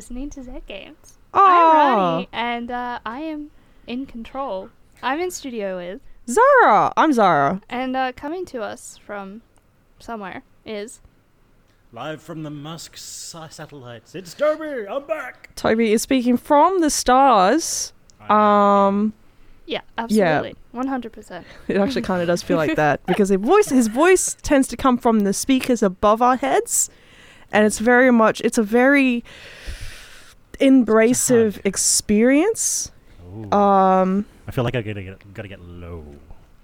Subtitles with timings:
[0.00, 1.18] You're listening to Zed Games.
[1.34, 3.50] Oh, I'm Ronnie, and uh, I am
[3.86, 4.70] in control.
[5.02, 6.90] I'm in studio with, Zara.
[6.96, 7.60] I'm Zara.
[7.68, 9.42] and uh, coming to us from
[9.98, 11.02] somewhere is.
[11.92, 14.14] Live from the Musk satellites.
[14.14, 14.88] It's Toby.
[14.88, 15.54] I'm back.
[15.54, 17.92] Toby is speaking from the stars.
[18.30, 19.12] Um,
[19.66, 20.56] Yeah, absolutely.
[20.74, 21.44] 100%.
[21.68, 24.78] it actually kind of does feel like that because his voice, his voice tends to
[24.78, 26.88] come from the speakers above our heads,
[27.52, 29.22] and it's very much, it's a very
[30.60, 32.90] embracive experience.
[33.24, 33.50] Ooh.
[33.52, 36.04] Um, I feel like I gotta get gotta get low.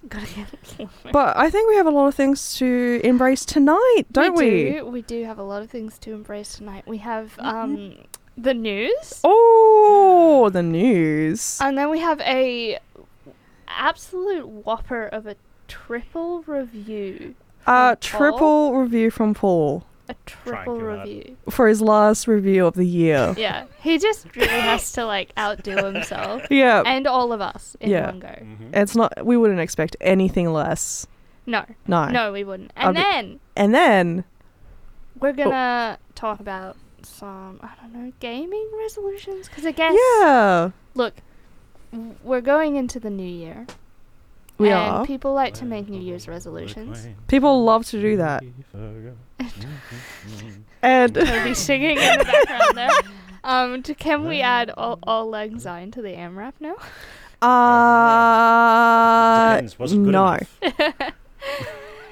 [0.09, 4.37] Gotta get but I think we have a lot of things to embrace tonight, don't
[4.37, 4.73] we?
[4.73, 6.85] Do, we do have a lot of things to embrace tonight.
[6.87, 7.97] We have um,
[8.37, 9.21] the news.
[9.25, 11.59] Oh, the news.
[11.61, 12.79] And then we have a
[13.69, 15.37] absolute whopper of a
[15.67, 17.35] triple review.
[17.67, 17.97] Uh, from Paul.
[17.97, 20.99] triple review from Paul A triple Dracula.
[21.05, 21.37] review.
[21.51, 23.35] for his last review of the year.
[23.37, 27.91] Yeah, he just really has to like outdo himself Yeah, and all of us in
[27.91, 28.07] Yeah.
[28.07, 28.29] one go.
[28.29, 28.71] Mm-hmm.
[28.75, 29.25] it's not.
[29.27, 31.07] We wouldn't expect anything less.
[31.47, 32.09] No, No.
[32.09, 32.73] no, we wouldn't.
[32.77, 34.25] I'll And be- then And then,
[35.19, 41.15] we're gonna talk about some I don't know gaming resolutions because I guess yeah, look,
[42.25, 43.67] we're going into the new year.
[44.59, 45.07] We and are.
[45.07, 47.07] people like to make New Year's resolutions.
[47.29, 48.43] People love to do that.
[50.83, 52.91] And Toby singing in the background there.
[53.45, 56.75] Um, d- can we add all, Auld Lang Syne to the AMRAP now?
[58.27, 60.39] uh, Depends, was it good no.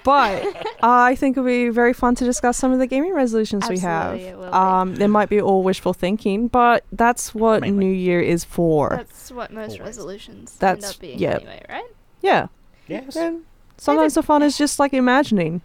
[0.05, 3.79] but I think it'll be very fun to discuss some of the gaming resolutions we
[3.81, 4.13] have.
[4.13, 4.53] Absolutely, it will be.
[4.53, 7.85] Um, there might be all wishful thinking, but that's what Mainly.
[7.87, 8.91] New Year is for.
[8.91, 9.81] That's what most Always.
[9.81, 11.35] resolutions That's- end up being yeah.
[11.37, 11.91] anyway, right?
[12.25, 12.47] Yeah.
[12.89, 13.17] Yes.
[13.17, 13.45] And
[13.77, 15.61] sometimes the fun is just like imagining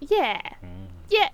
[0.00, 0.40] Yeah.
[0.62, 0.88] Mm.
[1.10, 1.28] Yeah.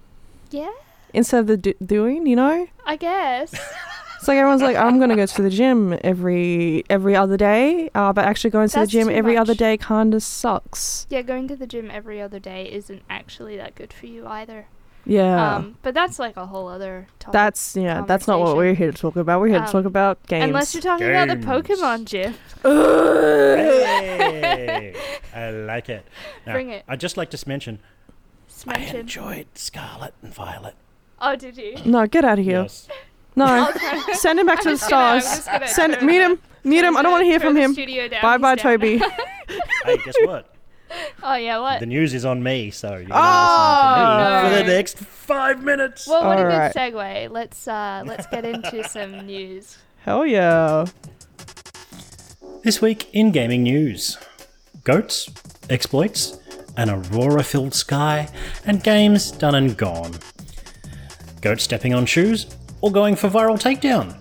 [0.51, 0.71] Yeah,
[1.12, 2.27] instead of the do- doing.
[2.27, 3.53] You know, I guess.
[4.19, 8.12] it's like everyone's like, I'm gonna go to the gym every every other day, uh,
[8.12, 11.06] but actually going to That's the gym too every other day kind of sucks.
[11.11, 14.67] yeah, going to the gym every other day isn't actually that good for you either.
[15.06, 15.56] Yeah.
[15.56, 17.32] Um, but that's like a whole other topic.
[17.32, 18.03] that's yeah.
[18.06, 19.41] That's not what we're here to talk about.
[19.41, 20.44] We're here to talk Um, about games.
[20.44, 22.34] Unless you're talking about the Pokemon gym.
[23.64, 24.94] Hey,
[25.34, 26.06] I like it.
[26.47, 26.84] Now, Bring it.
[26.88, 28.12] I'd just like to mention I
[28.48, 29.00] Smash it.
[29.00, 30.75] enjoyed Scarlet and Violet.
[31.20, 31.76] Oh, did you?
[31.84, 32.62] no, get out of here.
[32.62, 32.88] Yes.
[33.37, 33.70] No,
[34.14, 35.44] send him back to the gonna- stars.
[35.47, 36.38] gonna Send meet him.
[36.62, 36.97] meet him.
[36.97, 37.75] I don't want to hear from him.
[38.22, 38.54] Bye bye.
[38.56, 38.98] Toby.
[39.84, 40.53] Hey, guess what?
[41.22, 41.81] Oh yeah, what?
[41.81, 44.99] The news is on me, so you Oh, gotta listen to me for the next
[44.99, 46.06] five minutes.
[46.06, 46.71] Well, what Alright.
[46.71, 47.31] a good segue.
[47.31, 49.78] Let's uh let's get into some news.
[50.05, 50.87] Hell yeah.
[52.62, 54.19] This week in gaming news
[54.84, 55.31] goats,
[55.71, 56.38] exploits,
[56.77, 58.28] an aurora filled sky,
[58.66, 60.12] and games done and gone.
[61.41, 62.47] Goat stepping on shoes,
[62.82, 64.19] or going for viral takedown.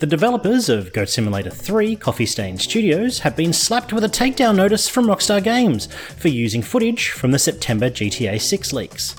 [0.00, 4.54] The developers of Goat Simulator 3 Coffee Stain Studios have been slapped with a takedown
[4.54, 9.16] notice from Rockstar Games for using footage from the September GTA 6 leaks.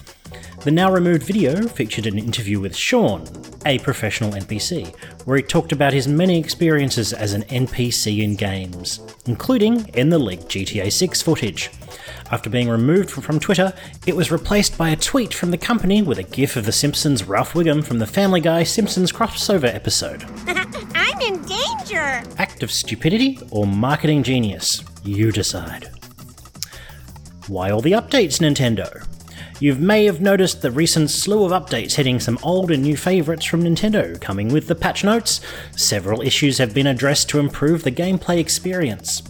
[0.64, 3.26] The now removed video featured an interview with Sean,
[3.66, 4.94] a professional NPC,
[5.26, 10.20] where he talked about his many experiences as an NPC in games, including in the
[10.20, 11.72] leaked GTA 6 footage.
[12.32, 13.74] After being removed from- from Twitter,
[14.06, 17.24] it was replaced by a tweet from the company with a gif of The Simpsons'
[17.24, 20.26] Ralph Wiggum from the Family Guy Simpsons crossover episode.
[22.38, 24.84] Act of stupidity or marketing genius?
[25.04, 25.90] You decide.
[27.48, 29.08] Why all the updates, Nintendo?
[29.60, 33.46] You may have noticed the recent slew of updates hitting some old and new favourites
[33.46, 35.42] from Nintendo, coming with the patch notes.
[35.76, 39.24] Several issues have been addressed to improve the gameplay experience.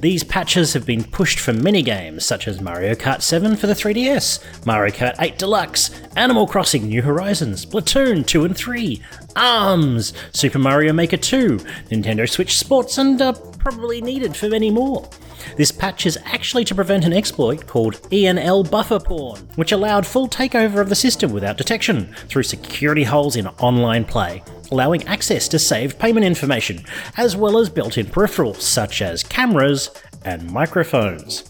[0.00, 3.74] These patches have been pushed for many games such as Mario Kart 7 for the
[3.74, 9.02] 3DS, Mario Kart 8 Deluxe, Animal Crossing New Horizons, Splatoon 2 and 3,
[9.36, 11.58] ARMS, Super Mario Maker 2,
[11.90, 15.08] Nintendo Switch Sports, and are probably needed for many more.
[15.56, 20.88] This patch is actually to prevent an exploit called ENLBufferPwn, which allowed full takeover of
[20.88, 24.42] the system without detection through security holes in online play,
[24.74, 26.84] allowing access to saved payment information,
[27.16, 29.90] as well as built in peripherals such as cameras
[30.24, 31.44] and microphones.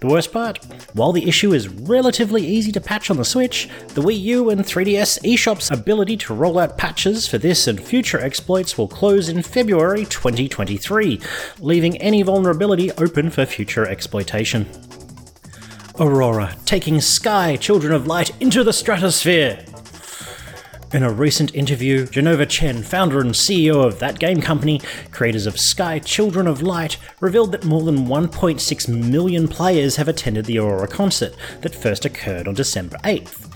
[0.00, 0.62] The worst part?
[0.92, 4.60] While the issue is relatively easy to patch on the Switch, the Wii U and
[4.60, 9.40] 3DS eShop's ability to roll out patches for this and future exploits will close in
[9.40, 11.18] February 2023,
[11.60, 14.68] leaving any vulnerability open for future exploitation.
[15.98, 19.64] Aurora, taking Sky, Children of Light, into the stratosphere.
[20.92, 24.80] In a recent interview, Jenova Chen, founder and CEO of that game company,
[25.10, 30.44] creators of Sky Children of Light, revealed that more than 1.6 million players have attended
[30.44, 33.52] the Aurora concert that first occurred on December 8th.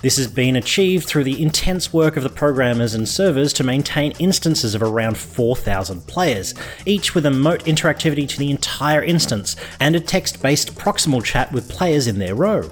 [0.00, 4.12] This has been achieved through the intense work of the programmers and servers to maintain
[4.12, 6.54] instances of around 4,000 players,
[6.86, 11.68] each with emote interactivity to the entire instance and a text based proximal chat with
[11.68, 12.70] players in their row.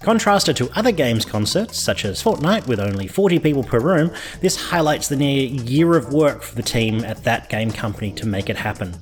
[0.00, 4.10] Contrasted to other games concerts, such as Fortnite with only 40 people per room,
[4.40, 8.26] this highlights the near year of work for the team at that game company to
[8.26, 8.96] make it happen.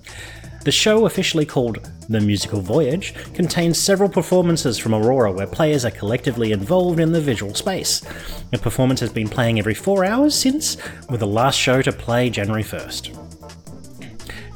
[0.64, 5.92] The show, officially called The Musical Voyage, contains several performances from Aurora where players are
[5.92, 8.02] collectively involved in the visual space.
[8.50, 10.76] The performance has been playing every four hours since,
[11.08, 13.14] with the last show to play January 1st.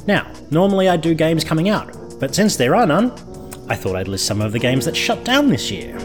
[0.09, 3.13] Now, normally I do games coming out, but since there are none,
[3.69, 5.97] I thought I'd list some of the games that shut down this year.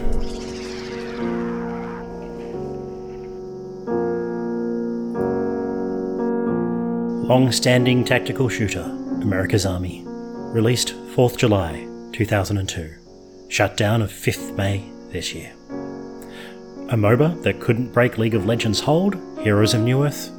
[7.28, 8.80] Long standing tactical shooter,
[9.20, 10.02] America's Army.
[10.06, 12.94] Released 4th July 2002.
[13.50, 15.52] Shut down of 5th May this year.
[16.88, 20.30] A MOBA that couldn't break League of Legends' hold, Heroes of Newerth.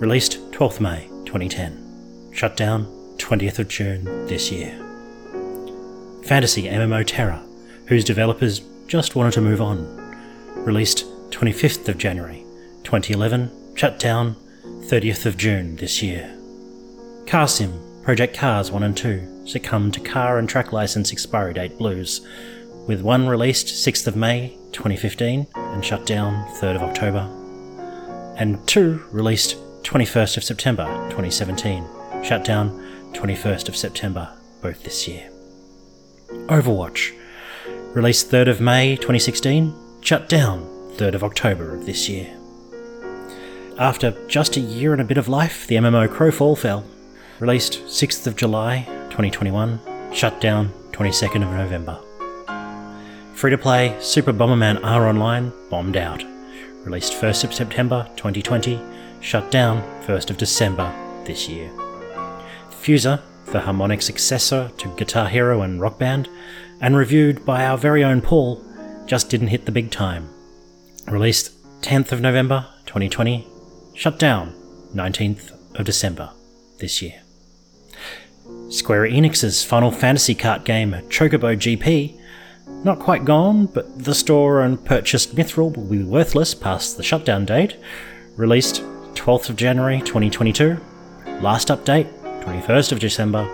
[0.00, 2.30] Released 12th May 2010.
[2.32, 2.86] Shut down
[3.18, 4.70] 20th of June this year.
[6.24, 7.44] Fantasy MMO TERA,
[7.88, 9.84] whose developers just wanted to move on.
[10.64, 12.42] Released 25th of January
[12.84, 13.74] 2011.
[13.76, 14.34] Shut down
[14.64, 16.36] 30th of June this year.
[17.28, 21.76] Car Sim, Project Cars 1 and 2 succumbed to car and track license expiry date
[21.76, 22.26] blues,
[22.86, 27.28] with one released 6th of May 2015 and shut down 3rd of October,
[28.38, 31.84] and two released 21st of September 2017,
[32.24, 32.70] shut down
[33.12, 35.30] 21st of September both this year.
[36.46, 37.14] Overwatch,
[37.94, 40.62] released 3rd of May 2016, shut down
[40.96, 42.34] 3rd of October of this year.
[43.78, 46.86] After just a year and a bit of life, the MMO Crowfall fell.
[47.40, 49.78] Released 6th of July 2021,
[50.12, 51.96] shut down 22nd of November.
[53.34, 56.24] Free to play Super Bomberman R Online bombed out.
[56.82, 58.80] Released 1st of September 2020,
[59.20, 60.92] shut down 1st of December
[61.26, 61.70] this year.
[62.70, 66.28] Fuser, the harmonic successor to Guitar Hero and Rock Band,
[66.80, 68.64] and reviewed by our very own Paul,
[69.06, 70.28] just didn't hit the big time.
[71.06, 71.52] Released
[71.82, 73.46] 10th of November 2020,
[73.94, 74.54] shut down
[74.92, 76.32] 19th of December
[76.80, 77.22] this year.
[78.68, 82.20] Square Enix's Final Fantasy kart game Chocobo GP,
[82.84, 87.44] not quite gone, but the store and purchased Mithril will be worthless past the shutdown
[87.44, 87.76] date.
[88.36, 88.82] Released
[89.14, 90.78] 12th of January 2022,
[91.40, 92.12] last update
[92.44, 93.44] 21st of December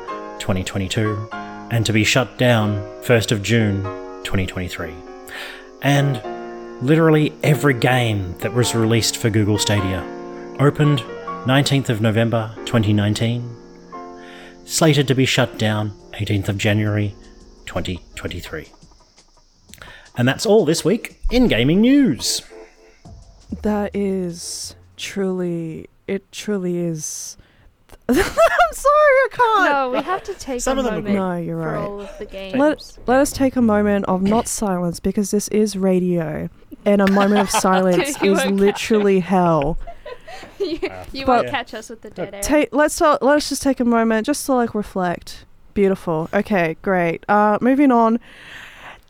[0.40, 1.28] 2022,
[1.70, 3.82] and to be shut down 1st of June
[4.24, 4.92] 2023.
[5.82, 6.20] And
[6.84, 10.02] literally every game that was released for Google Stadia.
[10.58, 11.00] Opened
[11.46, 13.56] 19th of November 2019,
[14.64, 17.14] slated to be shut down 18th of January
[17.66, 18.68] 2023.
[20.16, 22.42] And that's all this week in gaming news.
[23.62, 27.36] That is truly, it truly is.
[28.08, 29.70] I'm sorry, I can't.
[29.70, 31.14] No, we have to take Some a of them moment.
[31.14, 31.78] No, you're for right.
[31.78, 32.54] all of the games.
[32.54, 36.48] Let, let us take a moment of not silence because this is radio,
[36.84, 39.78] and a moment of silence You is literally hell.
[40.58, 40.78] you
[41.12, 42.42] you won't catch us with the dead air.
[42.42, 45.44] Take let's uh, let's just take a moment just to like reflect.
[45.74, 46.28] Beautiful.
[46.32, 47.24] Okay, great.
[47.28, 48.20] Uh, moving on.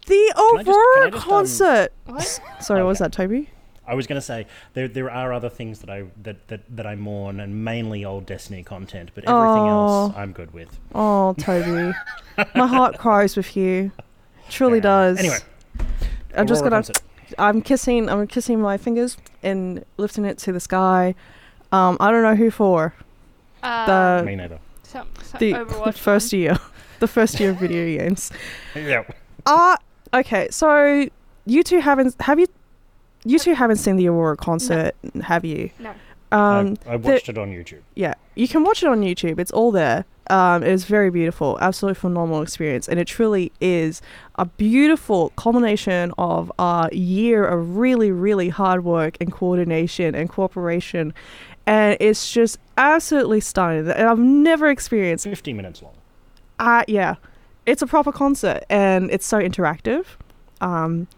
[0.07, 1.93] The I just- can Aurora just, um, concert.
[2.07, 2.40] What?
[2.61, 3.50] Sorry, what was that, Toby?
[3.87, 6.87] I was going to say there there are other things that I that, that, that
[6.87, 10.14] I mourn and mainly old Destiny content, but everything else Oh.
[10.16, 10.78] I'm good with.
[10.95, 11.93] Oh, Toby,
[12.54, 13.93] my heart cries with you.
[14.49, 14.83] Truly Yeah.
[14.83, 15.19] does.
[15.19, 15.37] Anyway,
[16.35, 16.76] I'm just gonna.
[16.76, 17.02] concert.
[17.38, 18.09] I'm kissing.
[18.09, 21.15] I'm kissing my fingers and lifting it to the sky.
[21.73, 22.95] Um, I don't know who for.
[23.63, 24.59] Uh, The Me neither.
[24.83, 26.41] some, some the, the Overwatch first one.
[26.41, 26.59] year,
[27.01, 28.31] the first year of video games.
[28.75, 29.05] Yeah.
[29.47, 29.77] Uh
[30.13, 30.49] okay.
[30.51, 31.09] So
[31.47, 32.47] you two haven't have you?
[33.25, 35.71] You two haven't seen the Aurora concert, have you?
[35.79, 35.91] No.
[36.33, 37.81] Um, I, I watched it on YouTube.
[37.95, 39.39] yeah, you can watch it on YouTube.
[39.39, 40.05] It's all there.
[40.31, 44.00] Um, was very beautiful, absolutely phenomenal experience, and it truly is
[44.37, 51.12] a beautiful culmination of a year of really, really hard work and coordination and cooperation,
[51.66, 53.88] and it's just absolutely stunning.
[53.90, 55.95] And I've never experienced 50 minutes long.
[56.59, 57.16] uh, yeah.
[57.66, 60.07] it's a proper concert and it's so interactive.
[60.61, 61.09] Um,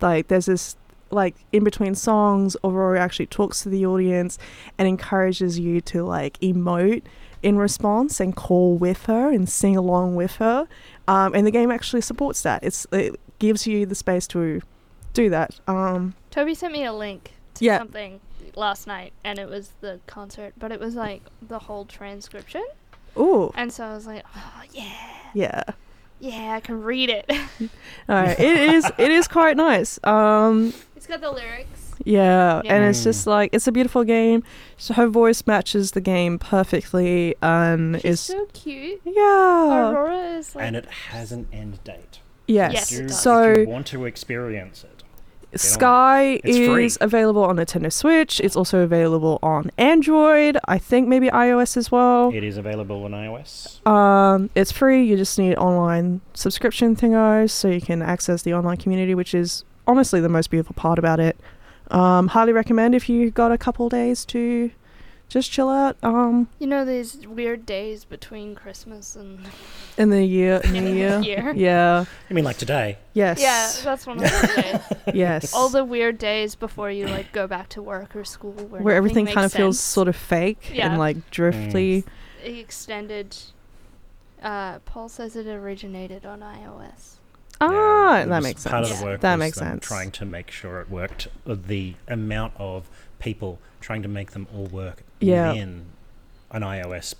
[0.00, 0.76] like there's this
[1.10, 4.38] like in between songs, Aurora actually talks to the audience
[4.78, 7.02] and encourages you to like emote
[7.42, 10.68] in response and call with her and sing along with her.
[11.08, 12.62] Um, and the game actually supports that.
[12.62, 14.60] It's it gives you the space to
[15.14, 15.58] do that.
[15.66, 17.78] Um, Toby sent me a link to Yeah.
[17.78, 18.20] something
[18.54, 22.64] last night, and it was the concert, but it was like the whole transcription,
[23.16, 24.92] ooh, and so I was like, oh yeah,
[25.34, 25.62] yeah.
[26.20, 27.30] yeah, I can read it.
[28.08, 29.98] Uh, it is it is quite nice.
[30.04, 31.89] Um, it's got the lyrics.
[32.04, 32.74] Yeah, Yeah.
[32.74, 33.04] and it's Mm.
[33.04, 34.42] just like it's a beautiful game.
[34.76, 39.00] So her voice matches the game perfectly, and She's is so cute.
[39.04, 42.20] yeah, Aurora is like and it has an end date.
[42.46, 42.72] yes.
[42.72, 43.20] Yes, it Do- does.
[43.20, 45.02] so if you want to experience it,
[45.58, 46.84] Sky It's free.
[46.86, 48.40] is available on Nintendo Switch.
[48.40, 50.56] It's also available on Android.
[50.68, 52.30] I think maybe iOS as well.
[52.32, 53.84] it is available on iOS.
[53.84, 55.02] Um, it's free.
[55.02, 59.64] You just need online subscription thingos so you can access the online community, which is
[59.88, 61.36] honestly the most beautiful part about it.
[61.90, 64.70] Um, highly recommend if you got a couple days to
[65.28, 65.96] just chill out.
[66.02, 69.40] Um, you know these weird days between Christmas and
[69.96, 71.52] in the year, in the year, year.
[71.54, 72.98] yeah, I mean, like today.
[73.12, 74.80] yes, Yeah, that's one of those days.
[75.14, 75.54] yes.
[75.54, 78.94] All the weird days before you like go back to work or school, where, where
[78.96, 80.88] everything nothing kind of makes feels sort of fake Yeah.
[80.90, 82.04] and like drifty.
[82.44, 83.36] The extended.
[84.42, 87.16] Uh, Paul says it originated on iOS.
[87.60, 88.94] Ah, it that was makes Part sense.
[88.94, 89.86] of the work that was, makes um, sense.
[89.86, 91.28] Trying to make sure it worked.
[91.46, 92.88] uh, The amount of
[93.18, 95.48] people trying to make them all work Yeah.
[95.52, 95.86] within
[96.50, 97.14] an iOS,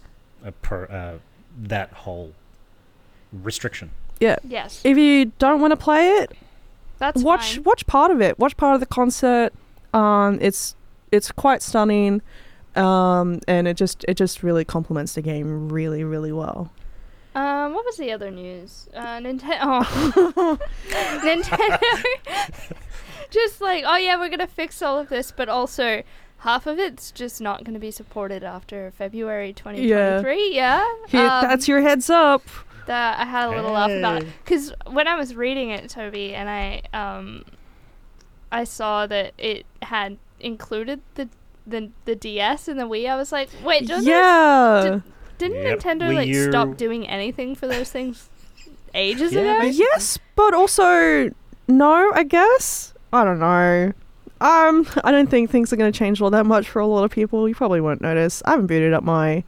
[0.44, 1.18] uh, per, uh,
[1.62, 2.32] that whole
[3.32, 3.90] restriction.
[4.20, 4.37] yeah.
[4.47, 6.32] Yes, If you don't want to play it,
[6.99, 7.64] that's watch fine.
[7.64, 8.38] watch part of it.
[8.38, 9.52] Watch part of the concert.
[9.94, 10.75] Um, it's
[11.12, 12.20] it's quite stunning,
[12.76, 16.70] um, and it just it just really complements the game really really well.
[17.34, 18.88] Um, what was the other news?
[18.94, 19.58] Uh, Nintendo.
[19.62, 20.58] Oh.
[21.25, 21.78] Nintendo.
[23.30, 26.02] just like, oh yeah, we're gonna fix all of this, but also
[26.38, 30.54] half of it's just not gonna be supported after February 2023.
[30.54, 30.84] Yeah.
[31.08, 32.42] Here, Um, that's your heads up.
[32.87, 34.32] that I had a little laugh about Hey.
[34.44, 37.44] because when I was reading it, Toby, and I um,
[38.50, 41.28] I saw that it had included the
[41.66, 43.08] the the DS and the Wii.
[43.08, 44.80] I was like, wait, Yeah.
[44.82, 45.02] did-
[45.40, 46.50] didn't Yep, Nintendo Wii like U.
[46.50, 48.28] stop doing anything for those things
[48.94, 49.61] ages Yeah, ago?
[49.62, 51.30] they- yes, but also
[51.66, 52.12] no.
[52.14, 53.92] I guess I don't know.
[54.40, 57.04] Um, I don't think things are going to change all that much for a lot
[57.04, 57.49] of people.
[57.49, 58.42] You probably won't notice.
[58.47, 59.42] I haven't booted up my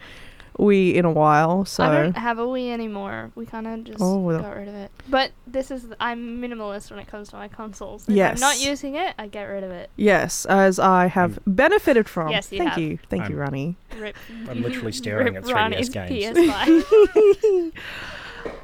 [0.59, 3.31] Wii in a while, so I don't have a Wii anymore.
[3.35, 4.41] We kind of just Oh, well.
[4.41, 4.91] got rid of it.
[5.09, 8.09] But this is I'm minimalist when it comes to my consoles.
[8.09, 8.37] If Yes.
[8.37, 9.91] I'm not using it, I get rid of it.
[9.97, 12.29] yes, as I have benefited from.
[12.31, 12.79] Yes, you thank have.
[12.79, 13.77] you, thank you, I'm- Ronnie.
[13.99, 14.17] Rip.
[14.49, 16.37] I'm literally staring Rip at 3DS Ronnie's games.
[16.39, 17.73] PS5.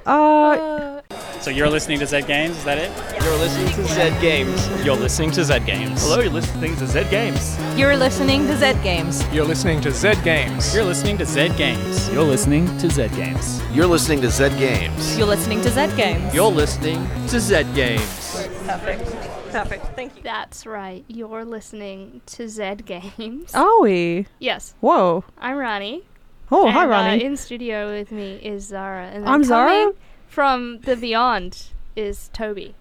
[0.06, 1.00] Uh, Uh,
[1.40, 2.90] So you're listening to Zed Games, is that it?
[3.22, 4.84] You're listening to Zed Games.
[4.84, 6.02] You're listening to Zed Games.
[6.02, 7.58] Hello, you're listening to Zed Games.
[7.78, 9.32] You're listening to Zed Games.
[9.32, 10.74] You're listening to Zed Games.
[10.74, 12.10] You're listening to Zed Games.
[12.10, 13.72] You're listening to Zed Games.
[13.72, 15.16] You're listening to Zed Games.
[15.18, 16.34] You're listening to Zed Games.
[16.34, 18.48] You're listening to Zed Games.
[18.66, 19.04] Perfect.
[19.52, 19.86] Perfect.
[19.96, 20.22] Thank you.
[20.22, 21.04] that's right.
[21.08, 23.54] You're listening to Zed Games.
[23.54, 24.26] are we?
[24.40, 25.24] Yes, Whoa.
[25.38, 26.02] I'm Ronnie.
[26.50, 27.24] Oh, and, hi, uh, Ronnie.
[27.24, 29.06] in studio with me is Zara.
[29.06, 29.92] And I'm Zara?
[30.38, 31.66] Coming From the beyond
[31.96, 32.74] is Toby.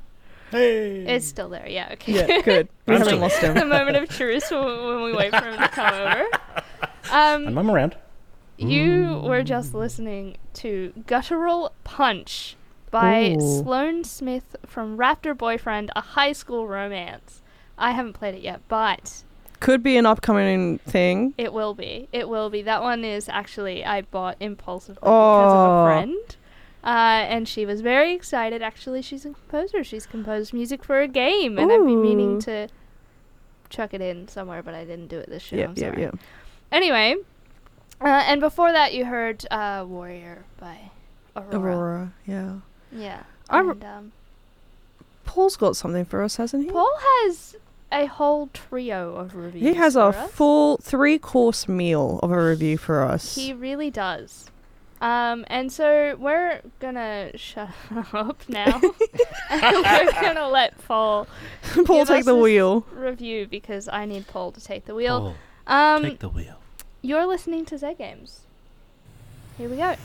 [0.51, 1.05] Hey.
[1.07, 1.67] It's still there.
[1.67, 1.89] Yeah.
[1.93, 2.13] Okay.
[2.13, 2.69] yeah, good.
[2.85, 3.53] We I'm haven't still- lost him.
[3.55, 6.25] the moment of truth when, when we wait for him to come over.
[7.11, 7.95] and Um, I'm around.
[8.57, 12.55] you were just listening to Guttural Punch
[12.91, 13.61] by Ooh.
[13.63, 17.41] Sloane Smith from Raptor Boyfriend, a high school romance.
[17.77, 19.23] I haven't played it yet, but
[19.59, 21.33] Could be an upcoming thing.
[21.37, 22.07] it will be.
[22.13, 22.61] It will be.
[22.61, 25.83] That one is actually I bought impulsively because of Oh.
[25.83, 26.37] a friend.
[26.83, 28.61] Uh, and she was very excited.
[28.61, 29.83] Actually, she's a composer.
[29.83, 32.69] She's composed music for a game, and I've been meaning to
[33.69, 35.57] chuck it in somewhere, but I didn't do it this show.
[35.57, 36.01] Yep, I'm yep, sorry.
[36.03, 36.15] yep.
[36.71, 37.15] Anyway,
[37.99, 40.91] uh, and before that, you heard uh, "Warrior" by
[41.35, 41.59] Aurora.
[41.59, 42.55] Aurora, yeah.
[42.91, 43.23] Yeah.
[43.49, 44.11] And, um,
[45.25, 46.71] Paul's got something for us, hasn't he?
[46.71, 47.55] Paul has
[47.91, 49.63] a whole trio of reviews.
[49.63, 50.31] he has a us.
[50.31, 53.35] full three course meal of a review for us.
[53.35, 54.49] He really does.
[54.99, 57.69] Um, and so we're gonna shut
[58.13, 58.81] up now.
[59.49, 61.27] and we're gonna let Paul
[61.85, 62.85] Paul give take us the wheel.
[62.91, 65.35] review because I need Paul to take the wheel.
[65.67, 66.55] Oh, um, take the wheel.
[67.01, 68.41] you're listening to Z Games.
[69.57, 69.95] Here we go.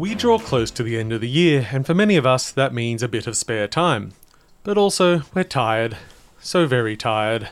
[0.00, 2.72] We draw close to the end of the year, and for many of us, that
[2.72, 4.14] means a bit of spare time.
[4.64, 5.98] but also we're tired.
[6.40, 7.50] So very tired.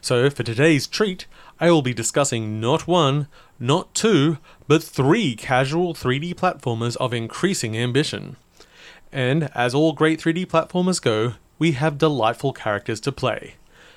[0.00, 1.26] So for today's treat,
[1.58, 3.26] I will be discussing not one,
[3.58, 4.38] not two,
[4.68, 8.36] but three casual 3D platformers of increasing ambition.
[9.10, 13.54] And as all great 3D platformers go, we have delightful characters to play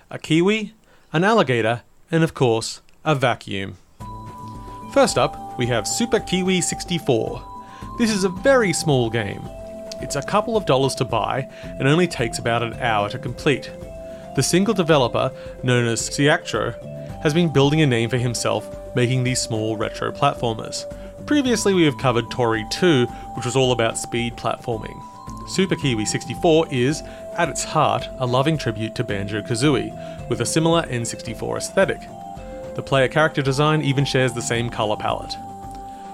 [0.10, 0.74] a kiwi,
[1.13, 3.77] an alligator, and of course, a vacuum.
[4.91, 7.50] First up, we have Super Kiwi 64.
[8.01, 9.48] This is a very small game.
[10.01, 13.70] It's a couple of dollars to buy and only takes about an hour to complete.
[14.36, 15.31] The single developer,
[15.62, 16.72] known as Siactro,
[17.22, 20.91] has been building a name for himself making these small retro platformers.
[21.27, 23.05] Previously, we have covered Toree 2,
[23.36, 25.00] which was all about speed platforming.
[25.48, 27.03] Super Kiwi 64 is,
[27.38, 32.01] at its heart, a loving tribute to Banjo Kazooie, with a similar N64 aesthetic.
[32.74, 35.36] The player character design even shares the same colour palette.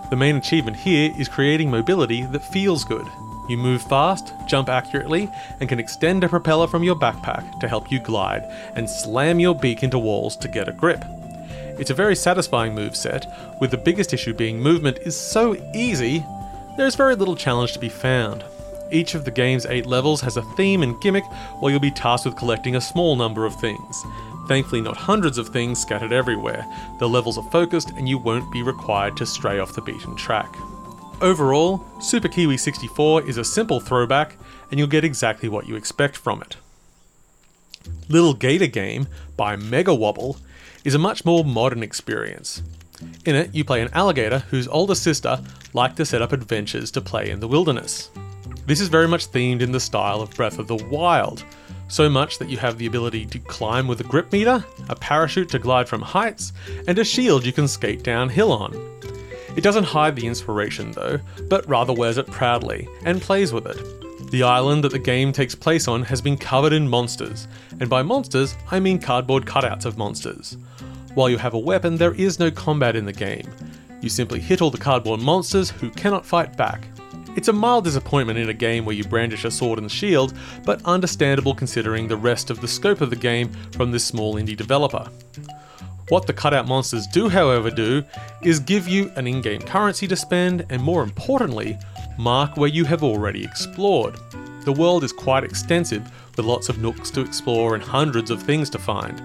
[0.10, 3.06] The main achievement here is creating mobility that feels good.
[3.50, 7.92] You move fast, jump accurately, and can extend a propeller from your backpack to help
[7.92, 8.44] you glide
[8.76, 11.04] and slam your beak into walls to get a grip.
[11.80, 13.26] It's a very satisfying move set,
[13.60, 16.26] with the biggest issue being movement is so easy,
[16.78, 18.44] there's very little challenge to be found.
[18.92, 21.26] Each of the game's eight levels has a theme and gimmick,
[21.60, 24.06] while you'll be tasked with collecting a small number of things.
[24.48, 26.66] Thankfully, not hundreds of things scattered everywhere.
[27.00, 30.56] The levels are focused, and you won't be required to stray off the beaten track.
[31.22, 34.38] Overall, Super Kiwi 64 is a simple throwback,
[34.70, 36.58] and you'll get exactly what you expect from it.
[38.08, 40.38] Little Gator Game by Mega Wobble
[40.86, 42.62] is a much more modern experience.
[43.26, 45.42] In it, you play an alligator whose older sister
[45.74, 48.10] liked to set up adventures to play in the wilderness.
[48.66, 51.44] This is very much themed in the style of Breath of the Wild,
[51.88, 55.50] so much that you have the ability to climb with a grip meter, a parachute
[55.50, 56.54] to glide from heights,
[56.88, 58.74] and a shield you can skate downhill on.
[59.56, 64.32] It doesn't hide the inspiration though, but rather wears it proudly and plays with it.
[64.32, 67.48] The island that the game takes place on has been covered in monsters,
[67.80, 70.58] and by monsters, I mean cardboard cutouts of monsters.
[71.14, 73.50] While you have a weapon, there is no combat in the game.
[74.02, 76.88] You simply hit all the cardboard monsters who cannot fight back.
[77.38, 80.34] It's a mild disappointment in a game where you brandish a sword and shield,
[80.66, 84.58] but understandable considering the rest of the scope of the game from this small indie
[84.58, 85.08] developer.
[86.10, 88.04] What the cutout monsters do, however, do
[88.42, 91.78] is give you an in game currency to spend, and more importantly,
[92.18, 94.16] mark where you have already explored.
[94.66, 98.68] The world is quite extensive, with lots of nooks to explore and hundreds of things
[98.72, 99.22] to find.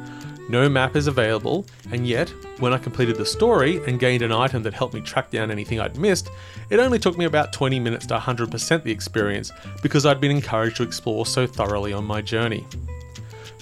[0.52, 4.62] No map is available, and yet, when I completed the story and gained an item
[4.64, 6.28] that helped me track down anything I'd missed,
[6.68, 10.76] it only took me about 20 minutes to 100% the experience because I'd been encouraged
[10.76, 12.66] to explore so thoroughly on my journey.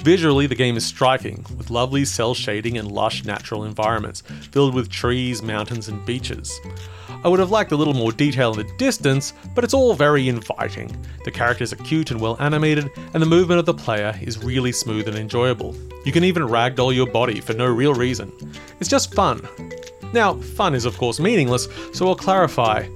[0.03, 4.89] Visually, the game is striking, with lovely cel shading and lush natural environments, filled with
[4.89, 6.59] trees, mountains, and beaches.
[7.23, 10.27] I would have liked a little more detail in the distance, but it's all very
[10.27, 10.97] inviting.
[11.27, 14.73] The characters are cute and well animated, and the movement of the player is really
[14.73, 15.77] smooth and enjoyable.
[16.07, 18.33] You can even ragdoll your body for no real reason.
[18.81, 19.47] It's just fun.
[20.15, 22.89] Now, fun is of course meaningless, so I'll clarify.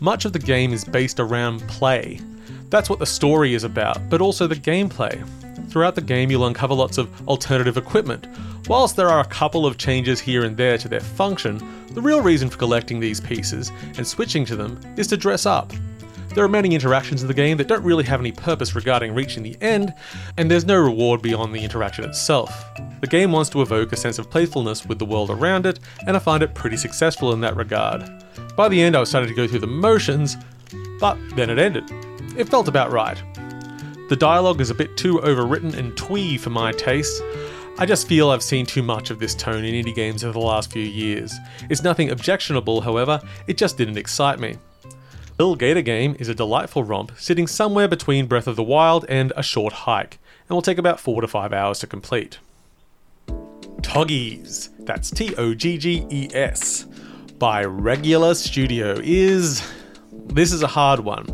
[0.00, 2.20] Much of the game is based around play.
[2.68, 5.24] That's what the story is about, but also the gameplay.
[5.68, 8.26] Throughout the game, you'll uncover lots of alternative equipment.
[8.68, 11.60] Whilst there are a couple of changes here and there to their function,
[11.92, 15.72] the real reason for collecting these pieces and switching to them is to dress up.
[16.34, 19.42] There are many interactions in the game that don't really have any purpose regarding reaching
[19.42, 19.94] the end,
[20.36, 22.64] and there's no reward beyond the interaction itself.
[23.00, 26.16] The game wants to evoke a sense of playfulness with the world around it, and
[26.16, 28.08] I find it pretty successful in that regard.
[28.56, 30.36] By the end, I was starting to go through the motions,
[31.00, 31.84] but then it ended.
[32.36, 33.20] It felt about right.
[34.08, 37.22] The dialogue is a bit too overwritten and twee for my taste.
[37.78, 40.44] I just feel I've seen too much of this tone in indie games over the
[40.44, 41.34] last few years.
[41.68, 44.56] It's nothing objectionable, however, it just didn't excite me.
[45.38, 49.30] Little Gator Game is a delightful romp sitting somewhere between Breath of the Wild and
[49.36, 50.18] a short hike,
[50.48, 52.38] and will take about 4 to 5 hours to complete.
[53.82, 56.86] Togges, that's T O G G E S,
[57.38, 59.62] by Regular Studio is.
[60.30, 61.26] This is a hard one.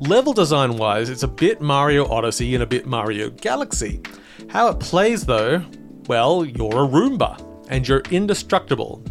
[0.00, 4.00] Level design wise, it's a bit Mario Odyssey and a bit Mario Galaxy.
[4.48, 5.60] How it plays though,
[6.06, 9.02] well, you're a Roomba, and you're indestructible.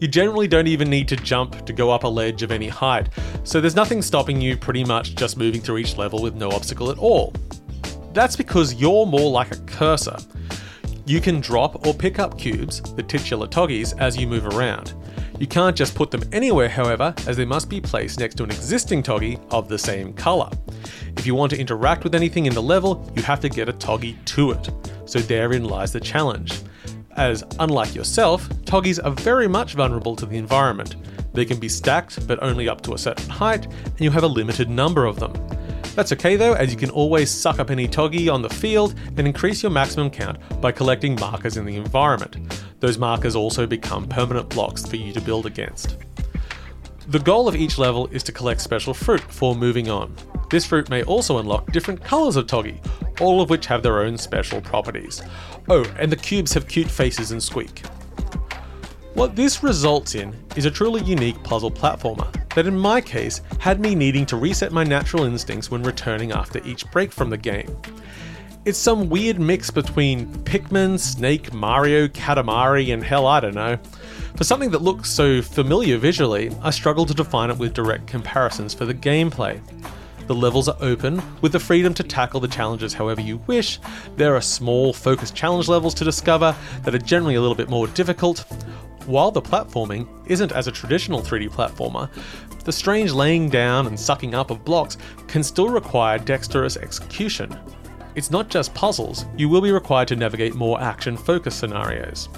[0.00, 3.08] You generally don't even need to jump to go up a ledge of any height,
[3.44, 6.90] so there's nothing stopping you pretty much just moving through each level with no obstacle
[6.90, 7.32] at all.
[8.12, 10.18] That's because you're more like a cursor.
[11.06, 14.92] You can drop or pick up cubes, the titular toggies, as you move around.
[15.38, 18.50] You can't just put them anywhere, however, as they must be placed next to an
[18.50, 20.48] existing toggy of the same colour.
[21.16, 23.72] If you want to interact with anything in the level, you have to get a
[23.72, 24.70] toggy to it.
[25.06, 26.60] So therein lies the challenge.
[27.16, 30.96] As, unlike yourself, toggies are very much vulnerable to the environment.
[31.32, 34.28] They can be stacked, but only up to a certain height, and you have a
[34.28, 35.32] limited number of them.
[35.94, 39.26] That's okay though, as you can always suck up any Toggy on the field and
[39.26, 42.63] increase your maximum count by collecting markers in the environment.
[42.80, 45.96] Those markers also become permanent blocks for you to build against.
[47.08, 50.14] The goal of each level is to collect special fruit before moving on.
[50.50, 52.80] This fruit may also unlock different colours of Toggy,
[53.20, 55.22] all of which have their own special properties.
[55.68, 57.82] Oh, and the cubes have cute faces and squeak.
[59.14, 63.80] What this results in is a truly unique puzzle platformer that, in my case, had
[63.80, 67.76] me needing to reset my natural instincts when returning after each break from the game.
[68.66, 73.76] It's some weird mix between Pikmin, Snake, Mario, Katamari, and hell, I don't know.
[74.36, 78.72] For something that looks so familiar visually, I struggle to define it with direct comparisons
[78.72, 79.60] for the gameplay.
[80.28, 83.80] The levels are open, with the freedom to tackle the challenges however you wish.
[84.16, 87.86] There are small, focused challenge levels to discover that are generally a little bit more
[87.88, 88.46] difficult.
[89.04, 92.08] While the platforming isn't as a traditional 3D platformer,
[92.64, 94.96] the strange laying down and sucking up of blocks
[95.26, 97.54] can still require dexterous execution.
[98.14, 102.28] It's not just puzzles, you will be required to navigate more action focused scenarios.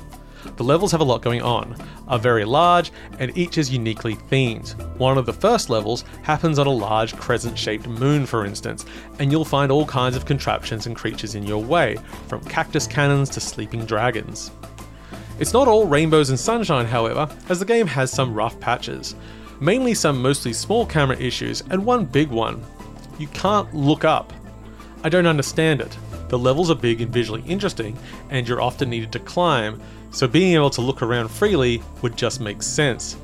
[0.57, 1.77] The levels have a lot going on,
[2.09, 4.75] are very large, and each is uniquely themed.
[4.97, 8.87] One of the first levels happens on a large crescent shaped moon, for instance,
[9.19, 13.29] and you'll find all kinds of contraptions and creatures in your way, from cactus cannons
[13.31, 14.51] to sleeping dragons.
[15.39, 19.15] It's not all rainbows and sunshine, however, as the game has some rough patches.
[19.61, 22.65] Mainly some mostly small camera issues, and one big one.
[23.19, 24.33] You can't look up.
[25.07, 25.97] I don't understand it.
[26.31, 27.97] The levels are big and visually interesting,
[28.29, 32.40] and you're often needed to climb, so being able to look around freely would just
[32.40, 33.16] make sense.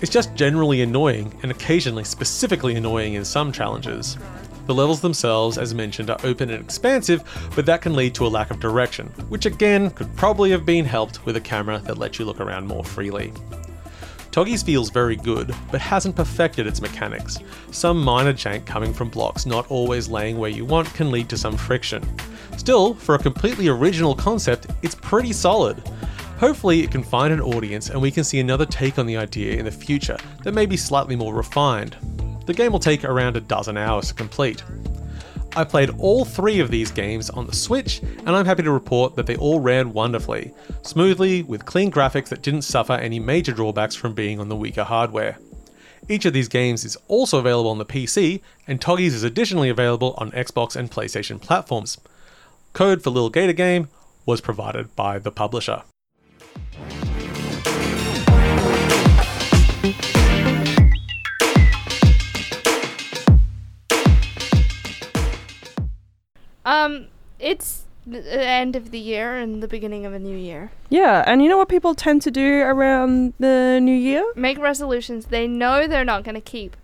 [0.00, 4.16] It's just generally annoying, and occasionally specifically annoying in some challenges.
[4.66, 7.22] The levels themselves, as mentioned, are open and expansive,
[7.54, 10.86] but that can lead to a lack of direction, which again could probably have been
[10.86, 13.34] helped with a camera that lets you look around more freely.
[14.32, 17.38] Togges feels very good, but hasn't perfected its mechanics.
[17.70, 21.36] Some minor jank coming from blocks not always laying where you want can lead to
[21.36, 22.02] some friction.
[22.56, 25.86] Still, for a completely original concept, it's pretty solid.
[26.38, 29.58] Hopefully, it can find an audience and we can see another take on the idea
[29.58, 31.98] in the future that may be slightly more refined.
[32.46, 34.64] The game will take around a dozen hours to complete.
[35.54, 39.16] I played all three of these games on the Switch, and I'm happy to report
[39.16, 43.94] that they all ran wonderfully, smoothly, with clean graphics that didn't suffer any major drawbacks
[43.94, 45.36] from being on the weaker hardware.
[46.08, 50.14] Each of these games is also available on the PC, and Togges is additionally available
[50.16, 52.00] on Xbox and PlayStation platforms.
[52.72, 53.88] Code for Lil Gator Game
[54.24, 55.82] was provided by the publisher.
[66.84, 67.06] Um,
[67.38, 70.72] it's the end of the year and the beginning of a new year.
[70.88, 74.24] Yeah, and you know what people tend to do around the new year?
[74.34, 76.76] Make resolutions they know they're not going to keep.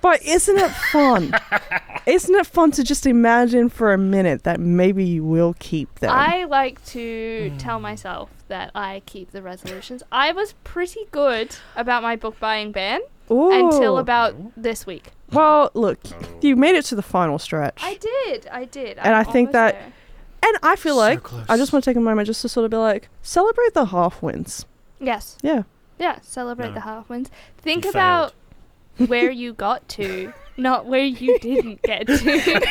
[0.00, 1.34] But isn't it fun?
[2.06, 6.10] isn't it fun to just imagine for a minute that maybe you will keep them?
[6.12, 10.02] I like to tell myself that I keep the resolutions.
[10.12, 15.10] I was pretty good about my book buying ban until about this week.
[15.32, 15.98] Well, look,
[16.40, 17.78] you made it to the final stretch.
[17.82, 18.48] I did.
[18.50, 18.98] I did.
[18.98, 19.92] and I I'm think that there.
[20.46, 21.44] and I feel So like close.
[21.48, 23.86] I just want to take a moment just to sort of be like celebrate the
[23.86, 24.64] half wins.
[25.00, 25.36] Yes.
[25.42, 25.62] Yeah.
[25.98, 26.74] Yeah, celebrate No.
[26.74, 27.30] the half wins.
[27.58, 28.32] Think You about
[29.06, 32.16] where you got to, not where you didn't get to.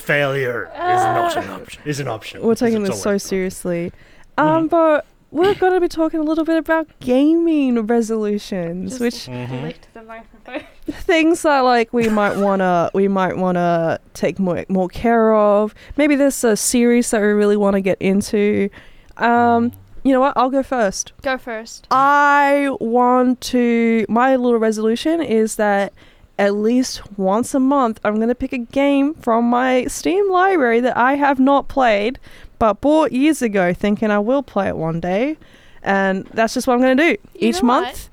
[0.00, 1.82] Failure is not an option.
[1.84, 2.42] Is an option.
[2.42, 3.92] We're taking It's this so always- seriously.
[4.38, 9.28] Um but we're going to be talking a little bit about gaming resolutions, Just which
[9.28, 10.62] licked the microphone.
[10.86, 15.74] things that like we might wanna we might wanna take more more care of.
[15.96, 18.68] Maybe there's a series that we really want to get into.
[19.16, 19.72] Um,
[20.04, 20.36] you know what?
[20.36, 21.12] I'll go first.
[21.22, 21.86] Go first.
[21.90, 24.04] I want to.
[24.08, 25.92] My little resolution is that
[26.38, 30.80] at least once a month, I'm going to pick a game from my Steam library
[30.80, 32.18] that I have not played,
[32.62, 35.36] but bought years ago, thinking I will play it one day.
[35.82, 37.10] And that's just what I'm going to do.
[37.34, 37.82] You Each know what?
[37.86, 38.08] month,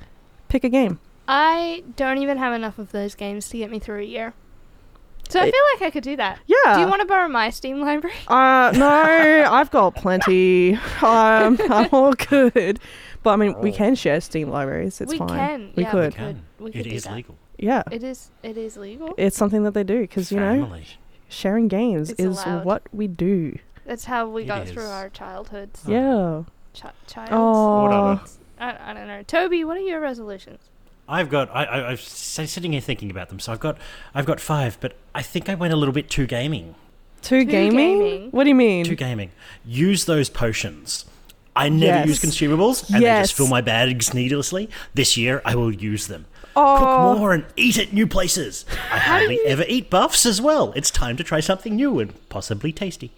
[0.48, 1.00] pick a game.
[1.28, 4.34] I don't even have enough of those games to get me through a year.
[5.30, 6.40] So I feel like I could do that.
[6.48, 6.74] Yeah.
[6.74, 8.16] Do you want to borrow my Steam library?
[8.28, 8.90] Uh, no,
[9.52, 10.74] I've got plenty.
[11.04, 12.80] Um, I'm all good.
[13.22, 15.00] But I mean, we can share Steam libraries.
[15.00, 15.28] It's we fine.
[15.30, 15.74] can.
[15.76, 16.14] We yeah, could.
[16.14, 16.42] We could.
[16.58, 17.14] We could It do that.
[17.14, 17.38] legal.
[17.60, 17.84] Yeah.
[17.92, 18.32] It is.
[18.42, 19.14] It is legal.
[19.16, 20.76] It's something that they do because, you know,
[21.28, 22.66] sharing games It's is allowed.
[22.66, 23.60] what we do.
[23.90, 25.82] That's how we It got through our childhoods.
[25.88, 26.44] Yeah.
[26.76, 27.30] Ch- child.
[27.32, 27.84] Oh.
[27.86, 28.22] Whatever.
[28.60, 29.24] I, I don't know.
[29.24, 30.60] Toby, what are your resolutions?
[31.08, 31.50] I've got.
[31.50, 33.40] I, I, I'm sitting here thinking about them.
[33.40, 33.80] So I've got.
[34.14, 36.76] I've got five, but I think I went a little bit too gaming.
[37.24, 38.00] Too, Too gaming?
[38.00, 38.30] gaming.
[38.30, 38.86] What do you mean?
[38.86, 39.32] Too gaming.
[39.66, 41.06] Use those potions.
[41.56, 44.70] I never use consumables, and they just fill my bags needlessly.
[44.94, 46.28] This year, I will use them.
[46.56, 46.78] Oh.
[46.78, 48.66] Cook more and eat at new places.
[48.92, 50.74] I hardly ever eat buffs as well.
[50.76, 53.12] It's time to try something new and possibly tasty.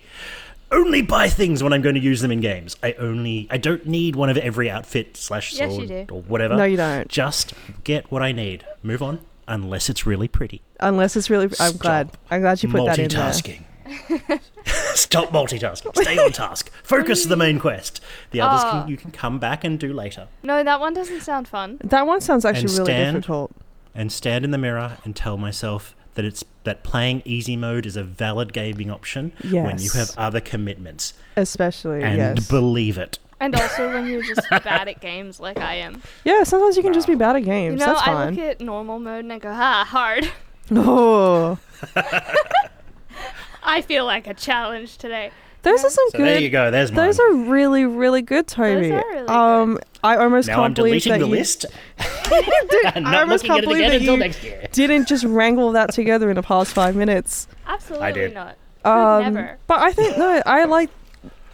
[0.72, 2.78] Only buy things when I'm going to use them in games.
[2.82, 6.06] I only I don't need one of every outfit slash Yes, sword do.
[6.12, 6.56] or whatever.
[6.56, 7.08] No, you don't.
[7.10, 7.54] Just
[7.84, 8.66] get what I need.
[8.82, 9.20] Move on.
[9.48, 10.62] Unless it's really pretty.
[10.80, 11.50] Unless it's really.
[11.60, 12.12] I'm glad.
[12.30, 13.20] I'm glad you put that in there.
[13.20, 13.64] Multitasking.
[14.66, 15.94] Stop multitasking.
[16.02, 16.72] Stay on task.
[16.84, 18.00] Focus the main quest.
[18.32, 18.82] The others Ah.
[18.84, 20.28] can, you can come back and do later.
[20.44, 21.80] No, that one doesn't sound fun.
[21.84, 23.52] That one sounds actually And really stand- difficult.
[23.94, 27.96] And stand in the mirror and tell myself that it's that playing easy mode is
[27.96, 31.14] a valid gaming option when you have other commitments.
[31.36, 32.48] Especially, And yes.
[32.50, 33.18] believe it.
[33.40, 36.02] And also when you're just bad at games like I am.
[36.24, 37.72] yeah, sometimes you can just be bad at games.
[37.74, 37.80] You games.
[37.80, 40.30] know, That's I look at normal mode and I go, ah, hard.
[40.72, 41.58] oh.
[43.64, 45.32] I feel like a challenge today.
[45.64, 46.28] Those are some So good.
[46.28, 48.90] there you go, there's Those are really, really good, Toby.
[48.90, 51.66] Those are really um, I almost Now can't I'm believe deleting that the you, list.
[52.00, 56.30] I and not almost can't at it believe that you didn't just wrangle that together
[56.30, 57.48] in the past five minutes.
[57.68, 58.34] Absolutely I did.
[58.34, 58.58] not.
[58.84, 59.58] Um, never.
[59.68, 60.90] But I think no, I like.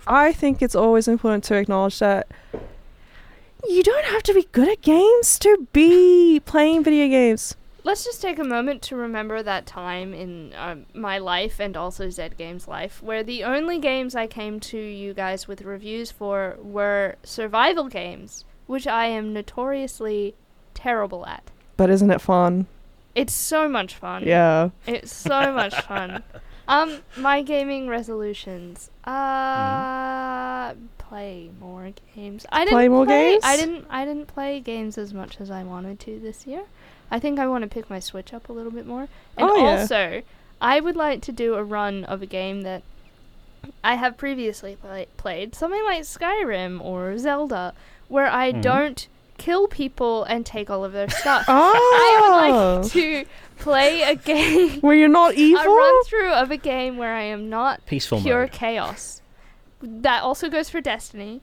[0.08, 2.28] I think it's always important to acknowledge that
[3.67, 7.58] you don't have to be good at games to be playing video games.
[7.88, 12.10] Let's just take a moment to remember that time in um, my life and also
[12.10, 16.58] Zed Games' life where the only games I came to you guys with reviews for
[16.62, 20.36] were survival games, which I am notoriously
[20.73, 21.50] terrible at.
[21.78, 22.67] But isn't it fun?
[23.15, 24.26] It's so much fun.
[24.28, 24.71] Yeah.
[24.86, 26.23] It's so much fun.
[26.69, 28.91] Um, my gaming resolutions.
[29.06, 32.45] Uh, play more games.
[32.52, 33.43] I didn't Play more play, games?
[33.45, 33.86] I didn't.
[33.89, 36.63] I didn't play games as much as I wanted to this year.
[37.10, 39.08] I think I want to pick my Switch up a little bit more.
[39.38, 39.80] And Oh, yeah.
[39.82, 40.22] also,
[40.60, 42.84] I would like to do a run of a game that
[43.84, 47.74] I have previously play- played, something like Skyrim or Zelda,
[48.08, 48.52] where I.
[48.54, 48.62] Mhm.
[48.62, 51.46] don't kill people and take all of their stuff.
[51.48, 51.74] Oh.
[51.76, 53.26] I would like to
[53.60, 55.62] play a game, Where you're not evil.
[55.62, 58.52] a run through of a game where I am not Peaceful pure mode.
[58.52, 59.22] chaos.
[59.82, 61.41] That also goes for Destiny,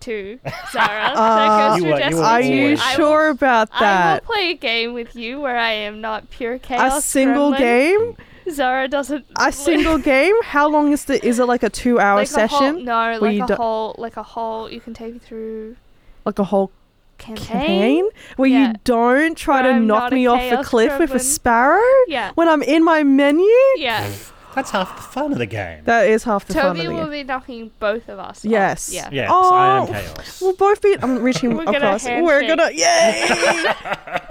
[0.00, 0.38] too,
[0.72, 1.12] Zara.
[1.16, 2.22] Uh, You for are- you Destiny.
[2.22, 3.82] are Are you always- will- sure about that?
[3.82, 6.98] I will play a game with you where I am not pure chaos.
[6.98, 7.58] A single gremlin.
[7.58, 8.16] game?
[8.50, 9.26] Zara doesn't.
[9.38, 10.34] A single game?
[10.42, 11.24] How long is the?
[11.24, 12.84] Is it like a two-hour like a whole- session?
[12.84, 14.70] no, like a do- whole, like a whole.
[14.70, 15.76] You can take me through
[16.24, 16.70] Like a whole
[17.18, 17.46] campaign.
[17.46, 18.68] campaign where Yeah.
[18.68, 21.82] you don't try Where to I'm knock me off a chaos cliff with a sparrow
[22.08, 23.44] Yeah, when I'm in my menu.
[23.76, 24.08] yeah.
[24.54, 25.84] That's half the fun of the game.
[25.84, 26.90] That is half the fun Toby of the game.
[26.90, 27.26] Toby will game.
[27.26, 28.44] be knocking both of us.
[28.44, 28.50] off.
[28.50, 28.92] Yes.
[28.92, 29.08] Yeah.
[29.12, 30.40] Yes, I am Oh, chaos.
[30.40, 30.96] We'll both be.
[31.00, 32.04] I'm reaching We're gonna across.
[32.04, 32.56] We're handshake.
[32.58, 32.72] gonna.
[32.72, 33.74] Yay!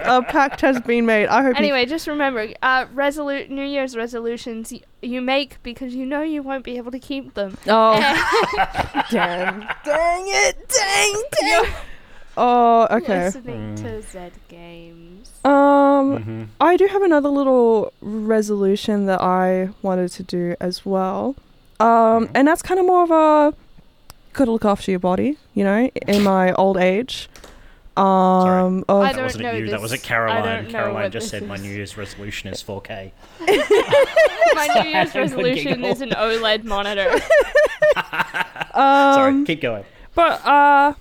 [0.00, 1.28] a pact has been made.
[1.28, 1.54] I hope.
[1.54, 6.20] you- Anyway, just remember, uh, resolu- New Year's resolutions y- you make because you know
[6.22, 7.56] you won't be able to keep them.
[7.66, 7.98] oh,
[9.10, 9.60] damn!
[9.84, 10.68] Dang it!
[10.68, 11.22] Dang!
[11.40, 11.72] dang.
[12.36, 13.26] Oh, okay.
[13.26, 15.30] Listening to Z Games.
[15.44, 15.50] Um,
[16.18, 16.46] Mhm.
[16.60, 21.34] I do have another little resolution that I wanted to do as well.
[21.80, 23.54] Um, and that's kind of more of a
[24.32, 27.28] gotta look after your body, you know, in my old age.
[27.96, 29.68] Um, of I That don't wasn't know you.
[29.68, 30.70] That was at I Caroline.
[30.70, 31.56] Caroline just this said my.
[31.56, 33.10] New Year's resolution is 4K.
[34.54, 37.10] My New Year's resolution is an OLED monitor.
[38.74, 39.84] um, Sorry, keep going.
[40.14, 40.94] But uh,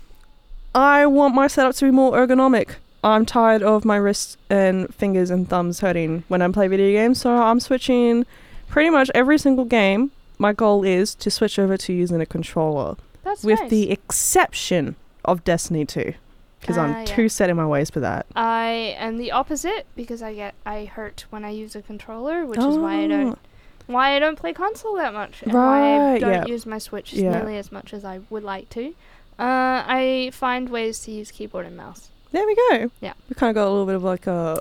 [0.76, 2.76] I want my setup to be more ergonomic.
[3.04, 7.22] I'm tired of my wrists and fingers and thumbs hurting when I play video games,
[7.22, 8.26] so I'm switching
[8.68, 10.12] pretty much every single game.
[10.38, 13.70] My goal is to switch over to using a controller, That's with nice.
[13.70, 16.14] the exception of Destiny 2,
[16.62, 17.06] because Ah, I'm yeah.
[17.06, 18.26] too set in my ways for that.
[18.36, 22.60] I am the opposite because I get I hurt when I use a controller, which
[22.60, 23.08] is why I Oh.
[23.08, 23.40] don't
[23.88, 26.46] why I don't play console that much and why I don't yeah.
[26.46, 27.32] use my Switch Yeah.
[27.32, 28.94] nearly as much as I would like to.
[29.40, 32.92] Uh, I find ways to use keyboard and mouse, There we go.
[33.00, 33.14] Yeah.
[33.30, 34.60] We kind of got a little bit of like a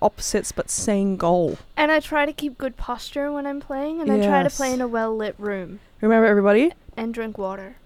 [0.00, 1.58] opposites but same goal.
[1.76, 4.72] and I try to keep good posture when I'm playing, and I try to play
[4.72, 7.76] in a well lit room Remember, everybody, and drink water.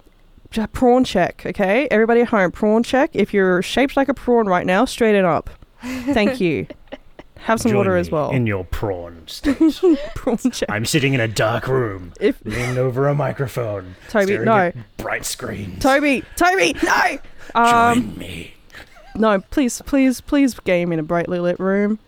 [0.73, 1.89] Prawn check, okay?
[1.91, 3.11] Everybody at home, prawn check.
[3.15, 5.49] If you're shaped like a prawn right now, straighten up.
[5.83, 6.67] Thank you.
[7.45, 8.31] Have some Join water as me well.
[8.31, 9.59] In your prawn state.
[10.15, 10.71] prawn check.
[10.71, 13.97] I'm sitting in a dark room, If leaning over a microphone.
[14.09, 14.57] Toby, staring no.
[14.59, 15.83] at bright screens.
[15.83, 17.19] Toby, Toby, no.
[17.61, 18.55] Um, Join me.
[19.17, 21.99] no, please, please, please game in a brightly lit room.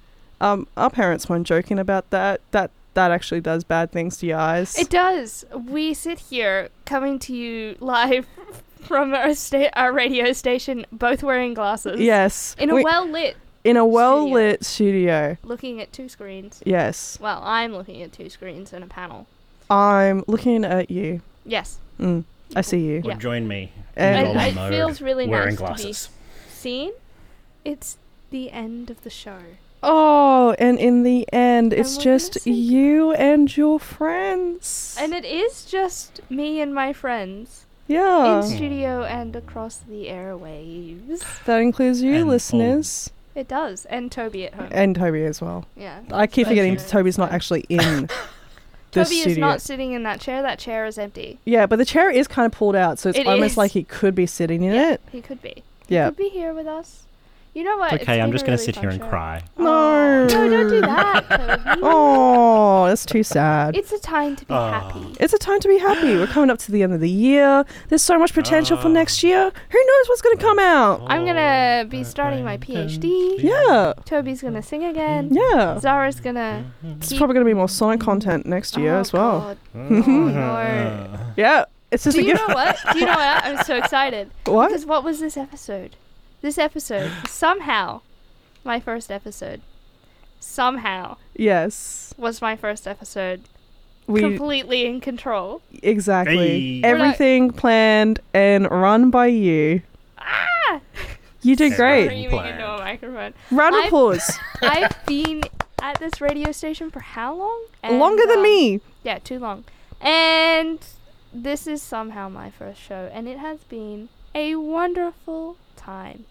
[0.40, 2.40] Um, our parents weren't joking about that.
[2.53, 4.79] That that actually does bad things to your eyes.
[4.79, 5.44] It does.
[5.53, 8.27] We sit here coming to you live
[8.83, 11.99] from our sta- our radio station, both wearing glasses.
[12.01, 12.55] yes.
[12.59, 15.37] In a We- well lit, in a well lit studio.
[15.42, 16.62] looking at two screens.
[16.64, 17.18] Yes.
[17.20, 19.27] Well, I'm looking at two screens and a panel.
[19.70, 21.22] I'm looking at you.
[21.46, 21.79] Yes.
[21.98, 22.24] Mm,
[22.55, 23.03] I see you.
[23.05, 23.14] Yeah.
[23.14, 23.72] Join me.
[23.96, 26.07] And- in And it mode, feels really wearing nice glasses.
[26.07, 26.92] to be seen.
[27.64, 27.96] It's
[28.31, 29.38] the end of the show.
[29.83, 32.55] Oh, and in the end, it's we're gonna just sing.
[32.55, 34.96] you and your friends.
[34.98, 38.37] And it is just me and my friends yeah.
[38.38, 41.22] in studio and across the airwaves.
[41.44, 44.68] that includes you, And listeners, It does, and Toby at home.
[44.70, 45.64] and Toby as well.
[45.77, 46.01] yeah.
[46.12, 46.87] I keep forgetting true.
[46.87, 47.79] Toby's not actually in
[48.92, 49.31] the Toby studio.
[49.33, 50.40] is not sitting in that chair.
[50.42, 51.38] That chair is empty.
[51.44, 53.57] yeah, but the chair is kind of pulled out, so it's It almost is.
[53.57, 55.01] like he could be sitting in it.
[55.11, 55.64] He could be.
[55.88, 56.05] Yeah.
[56.07, 57.03] He could be here with us.
[57.55, 57.93] You know what?
[57.93, 59.09] It's okay, I'm just going to really sit here and show.
[59.09, 59.43] cry.
[59.57, 60.27] No.
[60.27, 63.77] No, don't do that, Oh, that's too sad.
[63.77, 64.81] It's a time to be Ah.
[64.81, 65.14] happy.
[65.21, 66.17] It's a time to be happy.
[66.17, 67.64] We're coming up to the end of the year.
[67.88, 69.53] There's so much potential for next year.
[69.71, 71.03] Who knows what's going to come out?
[71.07, 73.37] I'm gonna be starting my PhD.
[73.43, 73.93] Yeah.
[74.05, 75.29] Toby's gonna sing again.
[75.33, 75.79] Yeah.
[75.79, 76.64] Zara's gonna.
[76.83, 79.40] It's probably going to be more Sonic content next year Oh, as well.
[79.40, 79.59] God.
[79.75, 81.33] Oh, no.
[81.37, 81.64] Yeah.
[81.93, 82.49] It's just Do a you gift.
[82.49, 82.77] know what?
[82.93, 83.45] Do you know what?
[83.45, 84.31] I'm so excited.
[84.47, 84.69] What?
[84.69, 85.95] Because what was this episode?
[86.44, 88.02] This episode somehow,
[88.64, 89.62] my first episode,
[90.40, 92.12] somehow Yes.
[92.18, 93.44] was my first episode.
[94.07, 95.62] We completely in control.
[95.83, 96.80] exactly Hey.
[96.83, 99.80] We're everything planned and run by you.
[100.18, 100.83] Ah!
[101.40, 102.12] You did great.
[102.12, 103.33] Into a microphone.
[103.50, 104.38] Round of I've- applause.
[104.61, 105.44] I've been
[105.80, 107.68] at this radio station for how long?
[107.83, 108.83] And, Longer than um, me.
[109.02, 109.64] Yeah, too long.
[109.98, 110.78] And
[111.33, 116.26] this is somehow my first show, and it has been a wonderful time.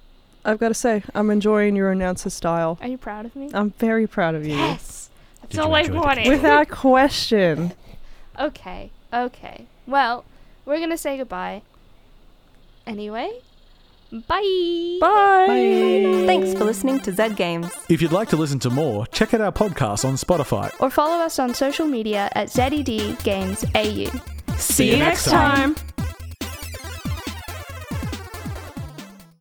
[0.45, 2.77] I've got to say, I'm enjoying your announcer style.
[2.81, 3.49] Are you proud of me?
[3.53, 4.55] I'm very proud of you.
[4.55, 5.09] yes,
[5.41, 6.27] that's Did you all I wanted.
[6.27, 7.73] Without question.
[8.39, 9.65] okay, okay.
[9.87, 10.25] Well,
[10.65, 11.61] we're gonna say goodbye.
[12.85, 13.29] Anyway,
[14.11, 14.97] bye.
[14.99, 16.23] Bye.
[16.25, 17.69] Thanks for listening to Zed Games.
[17.89, 20.73] If you'd like to listen to more, check out our podcast on Spotify.
[20.79, 24.09] Or follow us on social media at ZED Games AU.
[24.57, 25.75] See you next time.